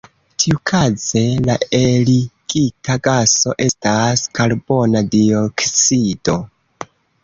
Tiukaze 0.43 1.21
la 1.49 1.57
eligita 1.81 2.97
gaso 3.09 3.57
estas 3.69 4.27
karbona 4.41 5.09
dioksido. 5.15 6.43